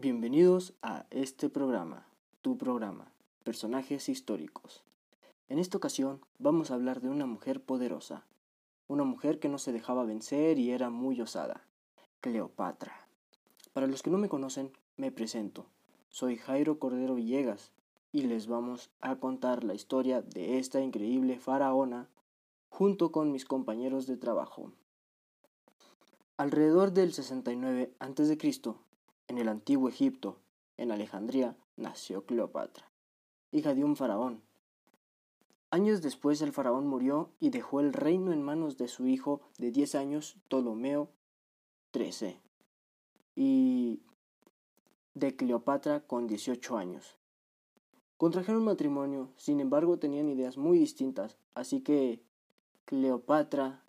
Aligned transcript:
Bienvenidos 0.00 0.74
a 0.80 1.06
este 1.10 1.48
programa, 1.48 2.06
tu 2.40 2.56
programa, 2.56 3.10
Personajes 3.42 4.08
Históricos. 4.08 4.84
En 5.48 5.58
esta 5.58 5.76
ocasión 5.76 6.20
vamos 6.38 6.70
a 6.70 6.74
hablar 6.74 7.00
de 7.00 7.08
una 7.08 7.26
mujer 7.26 7.60
poderosa, 7.60 8.24
una 8.86 9.02
mujer 9.02 9.40
que 9.40 9.48
no 9.48 9.58
se 9.58 9.72
dejaba 9.72 10.04
vencer 10.04 10.60
y 10.60 10.70
era 10.70 10.88
muy 10.88 11.20
osada, 11.20 11.66
Cleopatra. 12.20 13.08
Para 13.72 13.88
los 13.88 14.04
que 14.04 14.10
no 14.10 14.18
me 14.18 14.28
conocen, 14.28 14.70
me 14.96 15.10
presento. 15.10 15.66
Soy 16.10 16.36
Jairo 16.36 16.78
Cordero 16.78 17.16
Villegas 17.16 17.72
y 18.12 18.22
les 18.22 18.46
vamos 18.46 18.90
a 19.00 19.16
contar 19.16 19.64
la 19.64 19.74
historia 19.74 20.22
de 20.22 20.60
esta 20.60 20.80
increíble 20.80 21.40
faraona 21.40 22.08
junto 22.68 23.10
con 23.10 23.32
mis 23.32 23.44
compañeros 23.44 24.06
de 24.06 24.16
trabajo. 24.16 24.70
Alrededor 26.36 26.92
del 26.92 27.12
69 27.12 27.92
a.C., 27.98 28.38
en 29.28 29.38
el 29.38 29.48
antiguo 29.48 29.88
Egipto, 29.88 30.38
en 30.76 30.90
Alejandría, 30.90 31.56
nació 31.76 32.24
Cleopatra, 32.24 32.90
hija 33.52 33.74
de 33.74 33.84
un 33.84 33.94
faraón. 33.94 34.42
Años 35.70 36.00
después 36.00 36.40
el 36.40 36.52
faraón 36.52 36.86
murió 36.86 37.30
y 37.38 37.50
dejó 37.50 37.80
el 37.80 37.92
reino 37.92 38.32
en 38.32 38.42
manos 38.42 38.78
de 38.78 38.88
su 38.88 39.06
hijo 39.06 39.42
de 39.58 39.70
10 39.70 39.94
años, 39.96 40.36
Ptolomeo 40.48 41.10
XIII, 41.92 42.40
y 43.36 44.00
de 45.12 45.36
Cleopatra 45.36 46.00
con 46.00 46.26
18 46.26 46.78
años. 46.78 47.18
Contrajeron 48.16 48.64
matrimonio, 48.64 49.30
sin 49.36 49.60
embargo 49.60 49.98
tenían 49.98 50.28
ideas 50.28 50.56
muy 50.56 50.78
distintas, 50.78 51.36
así 51.54 51.82
que 51.82 52.22
Cleopatra 52.86 53.84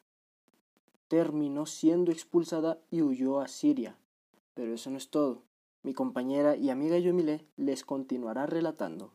terminó 1.08 1.66
siendo 1.66 2.12
expulsada 2.12 2.80
y 2.92 3.02
huyó 3.02 3.40
a 3.40 3.48
Siria. 3.48 3.98
Pero 4.54 4.74
eso 4.74 4.90
no 4.90 4.98
es 4.98 5.10
todo. 5.10 5.44
Mi 5.84 5.94
compañera 5.94 6.56
y 6.56 6.70
amiga 6.70 6.98
Yomile 6.98 7.46
les 7.56 7.86
continuará 7.86 8.46
relatando. 8.46 9.14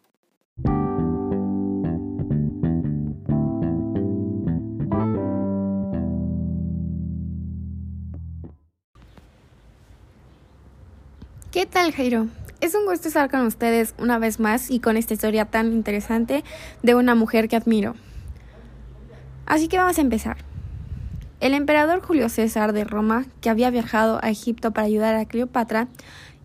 ¿Qué 11.54 11.66
tal, 11.66 11.92
Jairo? 11.92 12.26
Es 12.60 12.74
un 12.74 12.86
gusto 12.86 13.08
estar 13.08 13.30
con 13.30 13.46
ustedes 13.46 13.94
una 13.98 14.18
vez 14.18 14.40
más 14.40 14.70
y 14.70 14.80
con 14.80 14.96
esta 14.96 15.14
historia 15.14 15.44
tan 15.44 15.72
interesante 15.72 16.42
de 16.82 16.94
una 16.94 17.14
mujer 17.14 17.48
que 17.48 17.56
admiro. 17.56 17.94
Así 19.46 19.68
que 19.68 19.78
vamos 19.78 19.98
a 19.98 20.00
empezar. 20.00 20.53
El 21.44 21.52
emperador 21.52 22.00
Julio 22.00 22.30
César 22.30 22.72
de 22.72 22.84
Roma, 22.84 23.26
que 23.42 23.50
había 23.50 23.68
viajado 23.68 24.18
a 24.22 24.30
Egipto 24.30 24.70
para 24.70 24.86
ayudar 24.86 25.14
a 25.14 25.26
Cleopatra 25.26 25.88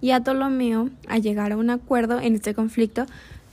y 0.02 0.12
a 0.12 0.20
Ptolomeo 0.20 0.90
a 1.08 1.20
llegar 1.20 1.54
a 1.54 1.58
un 1.58 1.70
acuerdo 1.70 2.20
en 2.20 2.36
este 2.36 2.54
conflicto, 2.54 3.06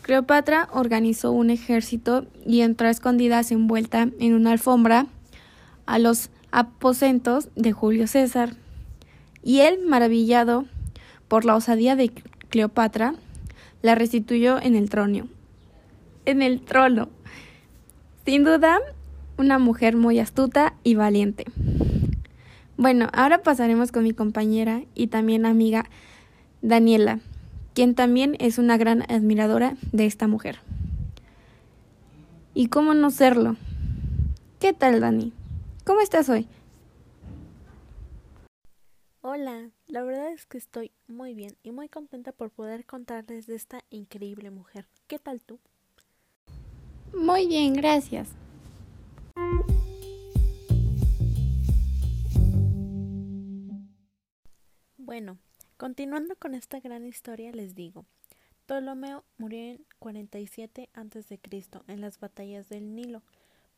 Cleopatra 0.03 0.69
organizó 0.73 1.31
un 1.31 1.51
ejército 1.51 2.27
y 2.45 2.63
entró 2.63 2.89
a 2.89 2.91
escondidas 2.91 3.53
envuelta 3.53 4.09
en 4.19 4.35
una 4.35 4.51
alfombra 4.51 5.07
a 5.87 6.01
los 6.01 6.31
aposentos 6.51 7.49
de 7.55 7.71
Julio 7.71 8.09
César. 8.09 8.57
Y 9.45 9.61
él, 9.61 9.79
maravillado 9.87 10.65
por 11.29 11.45
la 11.45 11.55
osadía 11.55 11.95
de 11.95 12.11
Cleopatra, 12.51 13.15
la 13.83 13.95
restituyó 13.95 14.61
en 14.61 14.75
el 14.75 14.91
trono. 14.91 15.29
En 16.25 16.43
el 16.43 16.61
trono. 16.63 17.09
Sin 18.25 18.43
duda, 18.43 18.81
una 19.39 19.59
mujer 19.59 19.97
muy 19.97 20.19
astuta 20.19 20.75
y 20.83 20.95
valiente. 20.95 21.45
Bueno, 22.77 23.09
ahora 23.13 23.43
pasaremos 23.43 23.93
con 23.93 24.05
mi 24.05 24.13
compañera 24.13 24.83
y 24.95 25.07
también 25.07 25.47
amiga 25.47 25.87
Daniela, 26.63 27.21
quien 27.75 27.95
también 27.95 28.37
es 28.39 28.59
una 28.59 28.77
gran 28.77 29.03
admiradora 29.11 29.77
de 29.93 30.07
esta 30.07 30.27
mujer. 30.27 30.59
¿Y 32.55 32.69
cómo 32.69 32.95
no 32.95 33.11
serlo? 33.11 33.57
¿Qué 34.61 34.73
tal, 34.73 35.01
Dani? 35.01 35.33
¿Cómo 35.85 36.01
estás 36.01 36.29
hoy? 36.29 36.49
Hola, 39.21 39.71
la 39.87 40.05
verdad 40.05 40.33
es 40.33 40.47
que 40.47 40.57
estoy 40.57 40.93
muy 41.09 41.35
bien 41.35 41.57
y 41.63 41.73
muy 41.73 41.89
contenta 41.89 42.33
por 42.33 42.51
poder 42.51 42.87
contarles 42.87 43.47
de 43.47 43.57
esta 43.57 43.83
increíble 43.91 44.51
mujer. 44.51 44.87
¿Qué 45.07 45.19
tal 45.19 45.43
tú? 45.43 45.59
Muy 47.13 47.47
bien, 47.47 47.75
gracias. 47.75 48.29
Bueno, 55.07 55.39
continuando 55.77 56.37
con 56.37 56.55
esta 56.55 56.81
gran 56.81 57.07
historia 57.07 57.53
les 57.53 57.75
digo, 57.75 58.05
Ptolomeo 58.67 59.25
murió 59.39 59.61
en 59.61 59.87
47 60.01 60.91
a.C. 60.93 61.41
en 61.87 62.01
las 62.01 62.19
batallas 62.19 62.69
del 62.69 62.95
Nilo. 62.95 63.23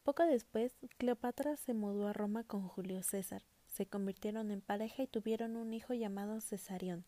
Poco 0.02 0.24
después, 0.24 0.78
Cleopatra 0.96 1.56
se 1.56 1.74
mudó 1.74 2.08
a 2.08 2.14
Roma 2.14 2.44
con 2.44 2.66
Julio 2.66 3.02
César. 3.02 3.44
Se 3.66 3.84
convirtieron 3.84 4.50
en 4.50 4.62
pareja 4.62 5.02
y 5.02 5.06
tuvieron 5.06 5.56
un 5.56 5.74
hijo 5.74 5.92
llamado 5.92 6.40
Cesarión, 6.40 7.04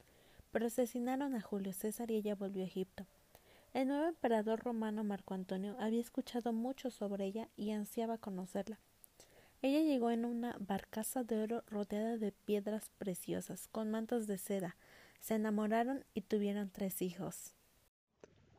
pero 0.51 0.67
asesinaron 0.67 1.35
a 1.35 1.41
Julio 1.41 1.73
César 1.73 2.11
y 2.11 2.17
ella 2.17 2.35
volvió 2.35 2.63
a 2.63 2.67
Egipto. 2.67 3.07
El 3.73 3.87
nuevo 3.87 4.07
emperador 4.07 4.61
romano 4.65 5.05
Marco 5.05 5.35
Antonio 5.35 5.77
había 5.79 6.01
escuchado 6.01 6.53
mucho 6.53 6.91
sobre 6.91 7.25
ella 7.27 7.49
y 7.57 7.71
ansiaba 7.71 8.19
conocerla. 8.19 8.81
Ella 9.63 9.81
llegó 9.81 10.11
en 10.11 10.25
una 10.25 10.57
barcaza 10.59 11.23
de 11.23 11.43
oro 11.43 11.63
rodeada 11.69 12.17
de 12.17 12.33
piedras 12.33 12.91
preciosas, 12.99 13.69
con 13.69 13.91
mantos 13.91 14.27
de 14.27 14.39
seda. 14.39 14.77
Se 15.21 15.35
enamoraron 15.35 16.05
y 16.15 16.23
tuvieron 16.23 16.71
tres 16.71 17.01
hijos. 17.01 17.55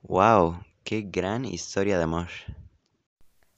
¡Wow! 0.03 0.63
¡Qué 0.83 1.01
gran 1.01 1.43
historia 1.43 1.97
de 1.97 2.03
amor! 2.03 2.29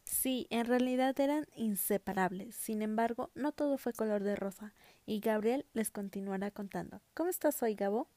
Sí, 0.06 0.48
en 0.50 0.66
realidad 0.66 1.20
eran 1.20 1.46
inseparables. 1.56 2.56
Sin 2.56 2.82
embargo, 2.82 3.30
no 3.36 3.52
todo 3.52 3.78
fue 3.78 3.94
color 3.94 4.24
de 4.24 4.36
rosa, 4.36 4.74
y 5.06 5.20
Gabriel 5.20 5.66
les 5.74 5.92
continuará 5.92 6.50
contando. 6.50 7.02
¿Cómo 7.14 7.30
estás 7.30 7.62
hoy, 7.62 7.76
Gabo? 7.76 8.08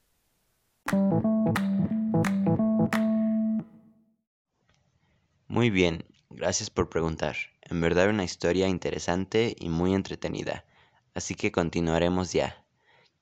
Muy 5.49 5.71
bien, 5.71 6.05
gracias 6.29 6.71
por 6.71 6.89
preguntar. 6.89 7.37
En 7.63 7.81
verdad 7.81 8.09
una 8.09 8.25
historia 8.25 8.67
interesante 8.67 9.55
y 9.57 9.69
muy 9.69 9.95
entretenida, 9.95 10.65
así 11.15 11.37
que 11.37 11.53
continuaremos 11.53 12.33
ya. 12.33 12.65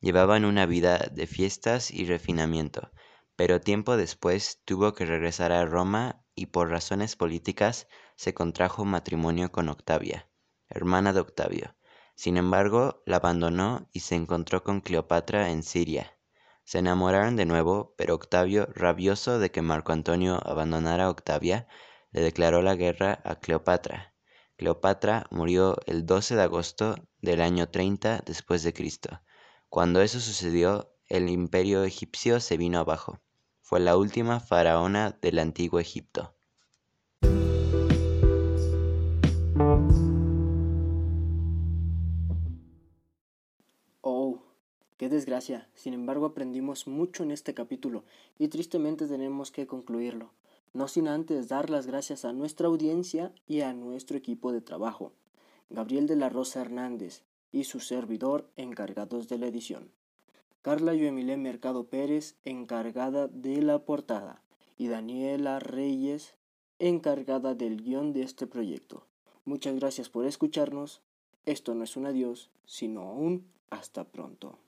Llevaban 0.00 0.46
una 0.46 0.64
vida 0.64 0.98
de 1.12 1.26
fiestas 1.26 1.90
y 1.90 2.06
refinamiento, 2.06 2.90
pero 3.36 3.60
tiempo 3.60 3.98
después 3.98 4.62
tuvo 4.64 4.94
que 4.94 5.04
regresar 5.04 5.52
a 5.52 5.66
Roma 5.66 6.24
y 6.34 6.46
por 6.46 6.70
razones 6.70 7.14
políticas 7.14 7.88
se 8.16 8.32
contrajo 8.32 8.86
matrimonio 8.86 9.52
con 9.52 9.68
Octavia, 9.68 10.26
hermana 10.70 11.12
de 11.12 11.20
Octavio. 11.20 11.74
Sin 12.14 12.38
embargo, 12.38 13.02
la 13.04 13.16
abandonó 13.16 13.86
y 13.92 14.00
se 14.00 14.14
encontró 14.14 14.64
con 14.64 14.80
Cleopatra 14.80 15.50
en 15.50 15.62
Siria. 15.62 16.16
Se 16.64 16.78
enamoraron 16.78 17.36
de 17.36 17.44
nuevo, 17.44 17.94
pero 17.98 18.14
Octavio, 18.14 18.66
rabioso 18.74 19.38
de 19.38 19.50
que 19.50 19.60
Marco 19.60 19.92
Antonio 19.92 20.40
abandonara 20.42 21.04
a 21.04 21.10
Octavia, 21.10 21.68
le 22.14 22.20
declaró 22.20 22.62
la 22.62 22.76
guerra 22.76 23.20
a 23.24 23.40
Cleopatra. 23.40 24.14
Cleopatra 24.56 25.26
murió 25.32 25.76
el 25.86 26.06
12 26.06 26.36
de 26.36 26.42
agosto 26.42 26.94
del 27.20 27.40
año 27.40 27.68
30 27.68 28.22
después 28.24 28.62
de 28.62 28.72
Cristo. 28.72 29.20
Cuando 29.68 30.00
eso 30.00 30.20
sucedió, 30.20 30.94
el 31.08 31.28
imperio 31.28 31.82
egipcio 31.82 32.38
se 32.38 32.56
vino 32.56 32.78
abajo. 32.78 33.20
Fue 33.62 33.80
la 33.80 33.96
última 33.96 34.38
faraona 34.38 35.18
del 35.20 35.40
antiguo 35.40 35.80
Egipto. 35.80 36.36
Oh, 44.02 44.40
qué 44.98 45.08
desgracia. 45.08 45.68
Sin 45.74 45.94
embargo, 45.94 46.26
aprendimos 46.26 46.86
mucho 46.86 47.24
en 47.24 47.32
este 47.32 47.54
capítulo 47.54 48.04
y 48.38 48.46
tristemente 48.46 49.08
tenemos 49.08 49.50
que 49.50 49.66
concluirlo 49.66 50.30
no 50.74 50.88
sin 50.88 51.08
antes 51.08 51.48
dar 51.48 51.70
las 51.70 51.86
gracias 51.86 52.24
a 52.24 52.32
nuestra 52.32 52.66
audiencia 52.66 53.32
y 53.46 53.62
a 53.62 53.72
nuestro 53.72 54.18
equipo 54.18 54.52
de 54.52 54.60
trabajo, 54.60 55.12
Gabriel 55.70 56.06
de 56.06 56.16
la 56.16 56.28
Rosa 56.28 56.60
Hernández 56.60 57.22
y 57.52 57.64
su 57.64 57.80
servidor 57.80 58.50
encargados 58.56 59.28
de 59.28 59.38
la 59.38 59.46
edición, 59.46 59.90
Carla 60.60 60.92
Yoemilé 60.92 61.36
Mercado 61.36 61.84
Pérez 61.84 62.36
encargada 62.44 63.28
de 63.28 63.62
la 63.62 63.78
portada 63.84 64.42
y 64.76 64.88
Daniela 64.88 65.60
Reyes 65.60 66.34
encargada 66.78 67.54
del 67.54 67.82
guion 67.82 68.12
de 68.12 68.22
este 68.22 68.46
proyecto. 68.46 69.06
Muchas 69.44 69.76
gracias 69.76 70.08
por 70.08 70.26
escucharnos. 70.26 71.02
Esto 71.46 71.74
no 71.74 71.84
es 71.84 71.96
un 71.96 72.06
adiós, 72.06 72.50
sino 72.66 73.12
un 73.12 73.46
hasta 73.70 74.04
pronto. 74.04 74.58